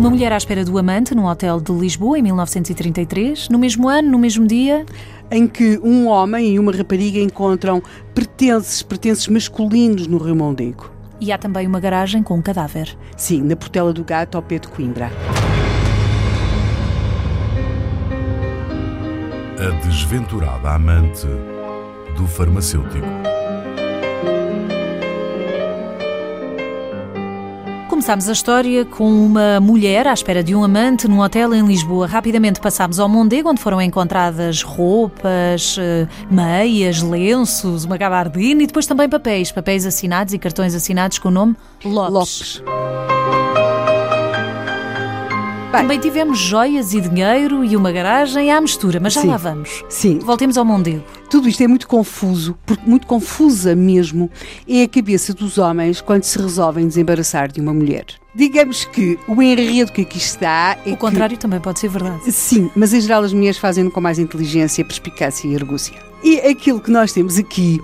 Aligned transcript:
Uma 0.00 0.08
mulher 0.08 0.32
à 0.32 0.38
espera 0.38 0.64
do 0.64 0.78
amante 0.78 1.14
num 1.14 1.26
hotel 1.26 1.60
de 1.60 1.70
Lisboa 1.72 2.18
em 2.18 2.22
1933. 2.22 3.50
No 3.50 3.58
mesmo 3.58 3.86
ano, 3.86 4.10
no 4.10 4.18
mesmo 4.18 4.46
dia. 4.46 4.86
Em 5.30 5.46
que 5.46 5.78
um 5.84 6.06
homem 6.06 6.54
e 6.54 6.58
uma 6.58 6.72
rapariga 6.72 7.18
encontram 7.18 7.82
pertences, 8.14 8.82
pertences 8.82 9.28
masculinos 9.28 10.06
no 10.06 10.16
Rio 10.16 10.34
Mondego. 10.34 10.90
E 11.20 11.30
há 11.30 11.36
também 11.36 11.66
uma 11.66 11.78
garagem 11.78 12.22
com 12.22 12.34
um 12.34 12.40
cadáver. 12.40 12.96
Sim, 13.14 13.42
na 13.42 13.54
Portela 13.54 13.92
do 13.92 14.02
Gato, 14.02 14.36
ao 14.36 14.42
pé 14.42 14.58
de 14.58 14.68
Coimbra. 14.68 15.12
A 19.58 19.84
desventurada 19.84 20.70
amante 20.70 21.26
do 22.16 22.26
farmacêutico. 22.26 23.06
Começámos 28.00 28.30
a 28.30 28.32
história 28.32 28.82
com 28.86 29.26
uma 29.26 29.60
mulher 29.60 30.06
à 30.06 30.14
espera 30.14 30.42
de 30.42 30.54
um 30.54 30.64
amante 30.64 31.06
num 31.06 31.20
hotel 31.20 31.52
em 31.52 31.66
Lisboa. 31.66 32.06
Rapidamente 32.06 32.58
passámos 32.58 32.98
ao 32.98 33.06
Mondego, 33.10 33.50
onde 33.50 33.60
foram 33.60 33.78
encontradas 33.78 34.62
roupas, 34.62 35.76
eh, 35.78 36.08
meias, 36.30 37.02
lenços, 37.02 37.84
uma 37.84 37.98
gabardina 37.98 38.62
e 38.62 38.66
depois 38.66 38.86
também 38.86 39.06
papéis. 39.06 39.52
Papéis 39.52 39.84
assinados 39.84 40.32
e 40.32 40.38
cartões 40.38 40.74
assinados 40.74 41.18
com 41.18 41.28
o 41.28 41.30
nome 41.30 41.54
Lopes. 41.84 42.62
Lopes. 42.64 43.09
Bem, 45.70 45.82
Também 45.82 46.00
tivemos 46.00 46.36
joias 46.36 46.94
e 46.94 47.00
dinheiro 47.00 47.64
e 47.64 47.76
uma 47.76 47.92
garagem 47.92 48.50
à 48.50 48.60
mistura, 48.60 48.98
mas 48.98 49.12
já 49.12 49.20
sim, 49.20 49.28
lá 49.28 49.36
vamos. 49.36 49.84
Sim. 49.88 50.18
Voltemos 50.18 50.58
ao 50.58 50.64
Mondego. 50.64 51.04
Tudo 51.30 51.48
isto 51.48 51.62
é 51.62 51.68
muito 51.68 51.86
confuso, 51.86 52.58
porque 52.66 52.82
muito 52.84 53.06
confusa 53.06 53.76
mesmo 53.76 54.28
é 54.68 54.82
a 54.82 54.88
cabeça 54.88 55.32
dos 55.32 55.58
homens 55.58 56.00
quando 56.00 56.24
se 56.24 56.36
resolvem 56.36 56.88
desembaraçar 56.88 57.52
de 57.52 57.60
uma 57.60 57.72
mulher. 57.72 58.04
Digamos 58.34 58.84
que 58.84 59.16
o 59.28 59.40
enredo 59.40 59.92
que 59.92 60.02
aqui 60.02 60.18
está 60.18 60.76
é 60.84 60.90
O 60.90 60.96
contrário 60.96 61.36
que... 61.36 61.42
também 61.42 61.60
pode 61.60 61.78
ser 61.78 61.88
verdade. 61.88 62.32
Sim, 62.32 62.68
mas 62.74 62.92
em 62.92 63.00
geral 63.00 63.22
as 63.22 63.32
mulheres 63.32 63.58
fazem-no 63.58 63.92
com 63.92 64.00
mais 64.00 64.18
inteligência, 64.18 64.84
perspicácia 64.84 65.46
e 65.46 65.54
argúcia. 65.54 65.94
E 66.24 66.40
aquilo 66.40 66.80
que 66.80 66.90
nós 66.90 67.12
temos 67.12 67.38
aqui 67.38 67.80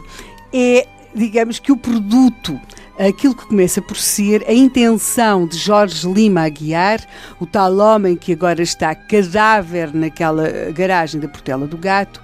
é, 0.52 0.88
digamos 1.14 1.60
que 1.60 1.70
o 1.70 1.76
produto 1.76 2.60
aquilo 2.98 3.34
que 3.34 3.46
começa 3.46 3.80
por 3.82 3.96
ser 3.96 4.44
a 4.48 4.52
intenção 4.52 5.46
de 5.46 5.56
Jorge 5.56 6.06
Lima 6.10 6.42
Aguiar, 6.42 7.00
o 7.40 7.46
tal 7.46 7.76
homem 7.78 8.16
que 8.16 8.32
agora 8.32 8.62
está 8.62 8.94
cadáver 8.94 9.94
naquela 9.94 10.48
garagem 10.72 11.20
da 11.20 11.28
Portela 11.28 11.66
do 11.66 11.76
Gato. 11.76 12.20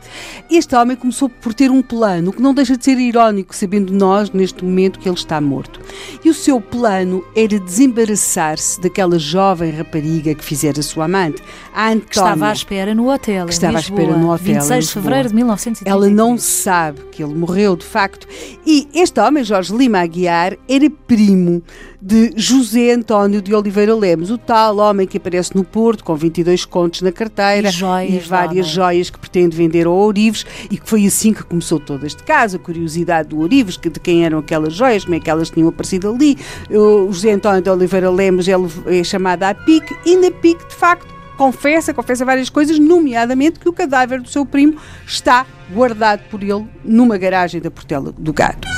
Este 0.51 0.75
homem 0.75 0.97
começou 0.97 1.29
por 1.29 1.55
ter 1.55 1.71
um 1.71 1.83
plano, 1.83 2.33
que 2.33 2.43
não 2.43 2.55
deixa 2.55 2.77
de 2.77 2.85
ser 2.85 2.99
irónico, 2.99 3.55
sabendo 3.55 3.93
nós, 3.93 4.31
neste 4.31 4.65
momento, 4.65 4.99
que 4.99 5.09
ele 5.09 5.17
está 5.17 5.41
morto. 5.41 5.81
E 6.25 6.31
o 6.31 6.35
seu 6.35 6.61
plano 6.61 7.25
era 7.37 7.59
desembaraçar-se 7.59 8.81
daquela 8.81 9.19
jovem 9.19 9.71
rapariga 9.71 10.35
que 10.35 10.45
fizera 10.45 10.83
sua 10.83 11.05
amante, 11.05 11.43
a 11.75 11.89
Antónia. 11.89 12.07
Que 12.07 12.19
estava 12.19 12.49
à 12.49 12.53
espera 12.53 12.95
no 12.95 13.13
hotel. 13.13 13.47
Que 13.47 13.53
estava 13.53 13.79
Lisboa, 13.79 14.01
à 14.01 14.03
espera 14.03 14.19
no 14.19 14.33
hotel. 14.33 14.45
26 14.45 14.87
de 14.87 14.93
fevereiro 14.93 15.29
de 15.29 15.35
1933. 15.35 15.95
Ela 15.95 16.15
não 16.15 16.39
sabe 16.39 17.01
que 17.13 17.23
ele 17.23 17.35
morreu, 17.35 17.77
de 17.77 17.85
facto. 17.85 18.27
E 18.67 18.89
este 18.95 19.21
homem, 19.21 19.45
Jorge 19.45 19.75
Lima 19.75 20.01
Aguiar, 20.01 20.57
era 20.69 20.89
primo 20.89 21.63
de 22.01 22.33
José 22.37 22.93
António 22.93 23.41
de 23.43 23.55
Oliveira 23.55 23.95
Lemos, 23.95 24.31
o 24.31 24.39
tal 24.39 24.79
homem 24.79 25.07
que 25.07 25.17
aparece 25.17 25.55
no 25.55 25.65
Porto 25.65 26.05
com 26.05 26.15
22 26.15 26.65
contos 26.65 27.03
na 27.03 27.13
carteira 27.13 27.69
e, 27.69 27.73
joias, 27.73 28.13
e 28.13 28.29
várias 28.29 28.67
joias 28.67 29.11
que 29.11 29.19
pretende 29.19 29.57
vender 29.57 29.87
ao 29.87 29.95
Ourives 29.95 30.45
e 30.71 30.77
que 30.77 30.89
foi 30.89 31.07
assim 31.07 31.33
que 31.33 31.43
começou 31.43 31.79
todo 31.79 32.07
este 32.07 32.23
caso, 32.23 32.57
a 32.57 32.59
curiosidade 32.59 33.29
do 33.29 33.39
Ourives, 33.39 33.77
que 33.77 33.91
de 33.91 34.01
quem 34.01 34.25
eram 34.25 34.39
aquelas 34.39 34.75
joias, 34.75 35.05
como 35.05 35.17
é 35.17 35.21
que 35.21 35.31
elas 35.31 35.51
tinham 35.51 35.69
aparecido 35.69 36.09
ali. 36.09 36.39
O 36.71 37.13
José 37.13 37.33
António 37.33 37.63
de 37.63 37.71
Oliveira 37.71 38.11
Lemos 38.11 38.49
é, 38.49 38.55
é 38.87 39.05
chamado 39.05 39.43
à 39.43 39.55
PIC 39.55 39.95
e 40.05 40.17
na 40.17 40.31
PIC, 40.31 40.69
de 40.69 40.75
facto, 40.75 41.13
confessa, 41.37 41.93
confessa 41.93 42.25
várias 42.25 42.49
coisas, 42.49 42.79
nomeadamente 42.79 43.59
que 43.59 43.69
o 43.69 43.73
cadáver 43.73 44.21
do 44.21 44.29
seu 44.29 44.47
primo 44.47 44.77
está 45.07 45.47
guardado 45.73 46.23
por 46.31 46.43
ele 46.43 46.67
numa 46.85 47.19
garagem 47.19 47.61
da 47.61 47.71
Portela 47.71 48.13
do 48.13 48.33
Gato. 48.33 48.72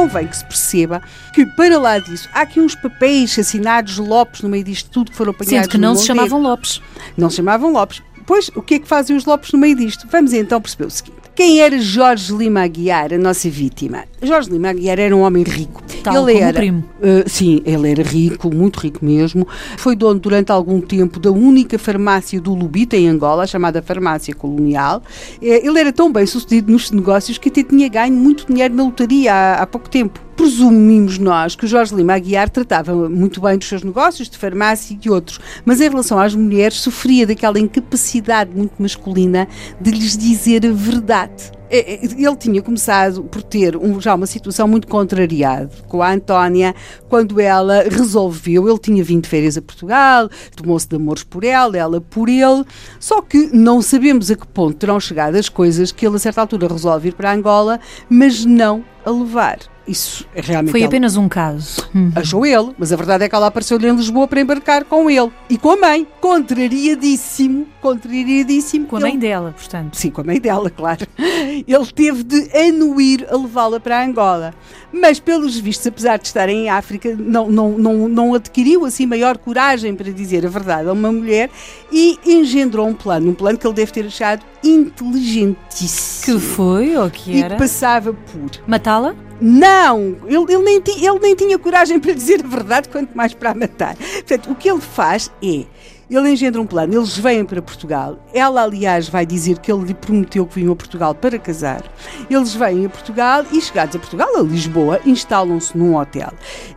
Convém 0.00 0.26
que 0.26 0.36
se 0.36 0.44
perceba 0.44 1.02
que, 1.34 1.44
para 1.44 1.78
lá 1.78 1.98
disso, 1.98 2.28
há 2.32 2.42
aqui 2.42 2.58
uns 2.58 2.74
papéis 2.74 3.38
assinados 3.38 3.98
Lopes 3.98 4.40
no 4.40 4.48
meio 4.48 4.64
disto 4.64 4.88
tudo 4.90 5.10
que 5.10 5.16
foram 5.16 5.32
apanhados. 5.32 5.64
Sendo 5.64 5.68
que 5.70 5.78
não 5.78 5.94
se 5.94 6.06
chamavam 6.06 6.40
Lopes. 6.40 6.80
Não 7.16 7.28
se 7.28 7.36
chamavam 7.36 7.72
Lopes. 7.72 8.02
Pois, 8.26 8.48
o 8.54 8.62
que 8.62 8.74
é 8.74 8.78
que 8.78 8.88
fazem 8.88 9.16
os 9.16 9.24
Lopes 9.24 9.52
no 9.52 9.58
meio 9.58 9.76
disto? 9.76 10.06
Vamos 10.10 10.32
então 10.32 10.60
perceber 10.60 10.86
o 10.86 10.90
seguinte. 10.90 11.20
Quem 11.34 11.60
era 11.60 11.78
Jorge 11.78 12.34
Lima 12.34 12.62
Aguiar, 12.62 13.12
a 13.12 13.18
nossa 13.18 13.48
vítima? 13.48 14.04
Jorge 14.22 14.50
Lima 14.50 14.70
Aguiar 14.70 14.98
era 14.98 15.16
um 15.16 15.20
homem 15.20 15.42
rico. 15.42 15.82
Tal 16.02 16.28
ele 16.28 16.38
era, 16.38 16.58
primo. 16.58 16.84
Uh, 16.98 17.28
sim, 17.28 17.62
ele 17.64 17.90
era 17.90 18.02
rico, 18.02 18.54
muito 18.54 18.78
rico 18.78 19.04
mesmo. 19.04 19.46
Foi 19.76 19.94
dono 19.94 20.18
durante 20.18 20.50
algum 20.50 20.80
tempo 20.80 21.18
da 21.18 21.30
única 21.30 21.78
farmácia 21.78 22.40
do 22.40 22.54
Lubita 22.54 22.96
em 22.96 23.08
Angola, 23.08 23.46
chamada 23.46 23.82
Farmácia 23.82 24.34
Colonial. 24.34 25.02
Uh, 25.40 25.44
ele 25.44 25.78
era 25.78 25.92
tão 25.92 26.12
bem 26.12 26.26
sucedido 26.26 26.72
nos 26.72 26.90
negócios 26.90 27.38
que 27.38 27.48
até 27.48 27.62
tinha 27.62 27.88
ganho 27.88 28.14
muito 28.14 28.46
dinheiro 28.46 28.74
na 28.74 28.84
lotaria 28.84 29.32
há, 29.32 29.62
há 29.62 29.66
pouco 29.66 29.88
tempo 29.88 30.20
presumimos 30.40 31.18
nós 31.18 31.54
que 31.54 31.66
o 31.66 31.68
Jorge 31.68 31.94
Lima 31.94 32.14
Aguiar 32.14 32.48
tratava 32.48 33.10
muito 33.10 33.42
bem 33.42 33.58
dos 33.58 33.68
seus 33.68 33.82
negócios, 33.82 34.26
de 34.26 34.38
farmácia 34.38 34.98
e 35.04 35.10
outros, 35.10 35.38
mas 35.66 35.82
em 35.82 35.90
relação 35.90 36.18
às 36.18 36.34
mulheres 36.34 36.78
sofria 36.78 37.26
daquela 37.26 37.60
incapacidade 37.60 38.50
muito 38.56 38.72
masculina 38.80 39.46
de 39.78 39.90
lhes 39.90 40.16
dizer 40.16 40.64
a 40.64 40.72
verdade. 40.72 41.59
É, 41.70 41.94
é, 41.94 42.04
ele 42.04 42.36
tinha 42.36 42.60
começado 42.60 43.22
por 43.22 43.42
ter 43.42 43.76
um, 43.76 44.00
já 44.00 44.14
uma 44.14 44.26
situação 44.26 44.66
muito 44.66 44.88
contrariada 44.88 45.70
com 45.86 46.02
a 46.02 46.12
Antónia, 46.12 46.74
quando 47.08 47.40
ela 47.40 47.84
resolveu, 47.88 48.68
ele 48.68 48.78
tinha 48.78 49.04
vindo 49.04 49.22
de 49.22 49.28
férias 49.28 49.56
a 49.56 49.62
Portugal, 49.62 50.28
tomou-se 50.56 50.88
de 50.88 50.96
amores 50.96 51.22
por 51.22 51.44
ela, 51.44 51.78
ela 51.78 52.00
por 52.00 52.28
ele, 52.28 52.64
só 52.98 53.22
que 53.22 53.50
não 53.52 53.80
sabemos 53.80 54.30
a 54.32 54.36
que 54.36 54.46
ponto 54.48 54.76
terão 54.76 54.98
chegado 54.98 55.36
as 55.36 55.48
coisas 55.48 55.92
que 55.92 56.04
ele 56.04 56.16
a 56.16 56.18
certa 56.18 56.40
altura 56.40 56.66
resolve 56.66 57.10
ir 57.10 57.12
para 57.12 57.32
Angola, 57.32 57.78
mas 58.08 58.44
não 58.44 58.84
a 59.04 59.10
levar. 59.10 59.58
Isso 59.90 60.24
é 60.34 60.40
realmente. 60.40 60.70
Foi 60.70 60.84
apenas 60.84 61.16
um 61.16 61.28
caso. 61.28 61.88
Uhum. 61.92 62.12
Achou 62.14 62.46
ele, 62.46 62.72
mas 62.78 62.92
a 62.92 62.96
verdade 62.96 63.24
é 63.24 63.28
que 63.28 63.34
ela 63.34 63.48
apareceu-lhe 63.48 63.88
em 63.88 63.96
Lisboa 63.96 64.28
para 64.28 64.40
embarcar 64.40 64.84
com 64.84 65.10
ele. 65.10 65.32
E 65.48 65.58
com 65.58 65.70
a 65.70 65.76
mãe. 65.76 66.06
Contrariadíssimo. 66.20 67.66
Contrariadíssimo. 67.80 68.86
Com 68.86 68.98
a 68.98 69.00
mãe 69.00 69.18
dela, 69.18 69.52
portanto. 69.56 69.96
Sim, 69.96 70.10
com 70.10 70.20
a 70.20 70.24
mãe 70.24 70.38
dela, 70.38 70.70
claro. 70.70 71.04
Ele 71.18 71.86
teve 71.92 72.22
de 72.22 72.56
anuir 72.56 73.26
a 73.28 73.36
levá-la 73.36 73.80
para 73.80 74.04
Angola. 74.04 74.54
Mas, 74.92 75.18
pelos 75.18 75.58
vistos, 75.58 75.86
apesar 75.86 76.18
de 76.18 76.26
estar 76.26 76.48
em 76.48 76.68
África, 76.68 77.16
não, 77.18 77.50
não, 77.50 77.70
não, 77.70 78.08
não 78.08 78.34
adquiriu 78.34 78.84
assim 78.84 79.06
maior 79.06 79.38
coragem 79.38 79.94
para 79.94 80.12
dizer 80.12 80.44
a 80.46 80.48
verdade 80.48 80.88
a 80.88 80.92
uma 80.92 81.10
mulher 81.10 81.50
e 81.90 82.18
engendrou 82.24 82.86
um 82.86 82.94
plano. 82.94 83.30
Um 83.30 83.34
plano 83.34 83.58
que 83.58 83.66
ele 83.66 83.74
deve 83.74 83.92
ter 83.92 84.06
achado 84.06 84.44
inteligentíssimo. 84.62 86.38
Que 86.38 86.46
foi 86.46 86.96
ou 86.96 87.10
que 87.10 87.38
era? 87.38 87.46
E 87.46 87.50
que 87.50 87.56
passava 87.56 88.12
por. 88.12 88.50
Matá-la? 88.90 89.14
Não, 89.40 90.16
ele, 90.26 90.52
ele, 90.52 90.62
nem 90.62 90.76
ele 90.76 91.18
nem 91.20 91.36
tinha 91.36 91.58
coragem 91.58 92.00
para 92.00 92.12
dizer 92.12 92.44
a 92.44 92.48
verdade, 92.48 92.88
quanto 92.88 93.16
mais 93.16 93.32
para 93.32 93.50
a 93.50 93.54
matar. 93.54 93.96
Portanto, 93.96 94.50
o 94.50 94.54
que 94.54 94.68
ele 94.68 94.80
faz 94.80 95.30
é. 95.42 95.64
Ele 96.10 96.28
engendra 96.28 96.60
um 96.60 96.66
plano, 96.66 96.92
eles 96.92 97.16
vêm 97.16 97.44
para 97.44 97.62
Portugal. 97.62 98.18
Ela, 98.34 98.64
aliás, 98.64 99.08
vai 99.08 99.24
dizer 99.24 99.60
que 99.60 99.70
ele 99.70 99.84
lhe 99.84 99.94
prometeu 99.94 100.44
que 100.44 100.56
vinham 100.56 100.72
a 100.72 100.76
Portugal 100.76 101.14
para 101.14 101.38
casar. 101.38 101.84
Eles 102.28 102.52
vêm 102.52 102.84
a 102.84 102.88
Portugal 102.88 103.44
e, 103.52 103.60
chegados 103.60 103.94
a 103.94 103.98
Portugal, 104.00 104.28
a 104.36 104.42
Lisboa, 104.42 105.00
instalam-se 105.06 105.78
num 105.78 105.94
hotel. 105.94 106.32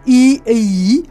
E 0.06 0.40
aí 0.46 1.04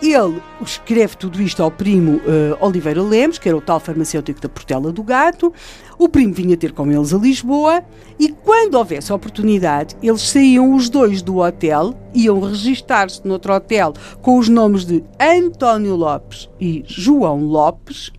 ele 0.00 0.40
escreve 0.60 1.16
tudo 1.16 1.42
isto 1.42 1.62
ao 1.62 1.70
primo 1.70 2.16
uh, 2.16 2.64
Oliveira 2.64 3.02
Lemos, 3.02 3.38
que 3.38 3.48
era 3.48 3.56
o 3.56 3.60
tal 3.60 3.80
farmacêutico 3.80 4.40
da 4.40 4.48
Portela 4.48 4.92
do 4.92 5.02
Gato. 5.02 5.52
O 5.98 6.08
primo 6.08 6.32
vinha 6.32 6.56
ter 6.56 6.72
com 6.72 6.90
eles 6.90 7.12
a 7.12 7.18
Lisboa 7.18 7.82
e, 8.18 8.28
quando 8.28 8.74
houvesse 8.74 9.12
oportunidade, 9.12 9.96
eles 10.02 10.22
saíam 10.22 10.74
os 10.74 10.88
dois 10.88 11.22
do 11.22 11.38
hotel, 11.38 11.94
iam 12.14 12.40
registar-se 12.40 13.26
noutro 13.26 13.52
hotel 13.52 13.92
com 14.22 14.38
os 14.38 14.48
nomes 14.48 14.84
de 14.84 15.02
António 15.20 15.96
Lopes 15.96 16.48
e 16.60 16.84
João 16.86 17.40
Lopes. 17.44 18.12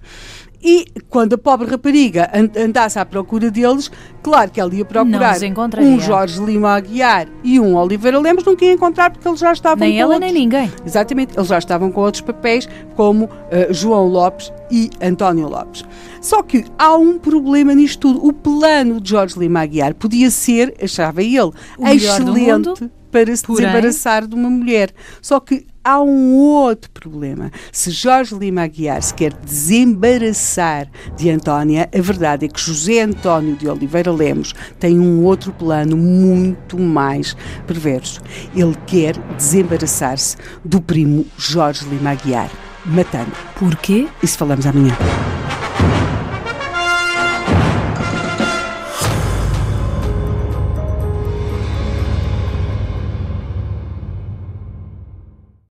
E 0.62 0.88
quando 1.10 1.34
a 1.34 1.38
pobre 1.38 1.68
rapariga 1.70 2.30
andasse 2.58 3.00
à 3.00 3.06
procura 3.06 3.50
deles, 3.50 3.90
claro 4.22 4.52
que 4.52 4.60
ela 4.60 4.74
ia 4.74 4.84
procurar 4.84 5.38
um 5.80 6.00
Jorge 6.00 6.44
Lima 6.44 6.76
Aguiar 6.76 7.28
e 7.44 7.60
um 7.60 7.78
Oliveira 7.78 8.20
Lemos, 8.20 8.44
não 8.44 8.56
ia 8.60 8.74
encontrar 8.74 9.10
porque 9.10 9.28
eles 9.28 9.40
já 9.40 9.54
estavam 9.54 9.80
nem 9.80 9.94
com 9.94 10.02
ela 10.02 10.14
outros. 10.16 10.32
nem 10.32 10.42
ninguém. 10.42 10.72
Exatamente, 10.86 11.38
eles 11.38 11.48
já 11.48 11.58
estavam 11.58 11.92
com 11.92 12.02
outros 12.02 12.22
papéis, 12.22 12.68
como 12.96 13.26
uh, 13.26 13.30
João 13.72 14.08
Lopes 14.08 14.52
e 14.70 14.90
António 15.02 15.48
Lopes. 15.48 15.86
Só 16.22 16.44
que 16.44 16.66
há 16.78 16.96
um 16.96 17.18
problema 17.18 17.74
nisto 17.74 18.00
tudo. 18.00 18.26
O 18.26 18.34
plano 18.34 19.00
de 19.00 19.10
Jorge 19.10 19.40
Lima 19.40 19.62
Aguiar 19.62 19.94
podia 19.94 20.30
ser, 20.30 20.76
achava 20.82 21.24
ele, 21.24 21.52
o 21.78 21.88
excelente 21.88 22.92
para 23.12 23.36
se 23.36 23.44
Porém... 23.44 23.66
desembaraçar 23.66 24.28
de 24.28 24.36
uma 24.36 24.50
mulher. 24.50 24.92
Só 25.22 25.40
que 25.40 25.66
há 25.84 26.02
um 26.02 26.36
outro 26.36 26.90
problema. 26.92 27.52
Se 27.72 27.92
Jorge 27.92 28.36
Lima 28.36 28.64
Aguiar 28.64 29.02
se 29.02 29.14
quer 29.14 29.34
desembaraçar 29.34 30.88
de 31.16 31.30
Antónia, 31.30 31.90
a 31.94 32.02
verdade 32.02 32.46
é 32.46 32.48
que 32.48 32.60
José 32.60 33.02
António 33.02 33.56
de 33.56 33.68
Oliveira 33.68 34.12
Lemos 34.12 34.54
tem 34.80 35.00
um 35.00 35.24
outro 35.24 35.52
plano 35.52 35.96
muito 35.98 36.80
mais 36.80 37.36
perverso. 37.66 38.22
Ele 38.56 38.76
quer 38.86 39.18
desembaraçar-se 39.36 40.38
do 40.64 40.82
primo 40.82 41.26
Jorge 41.38 41.86
Lima 41.86 42.12
Aguiar, 42.12 42.50
matando. 42.86 43.32
Porquê? 43.58 44.08
Isso 44.22 44.38
falamos 44.38 44.66
amanhã. 44.66 44.96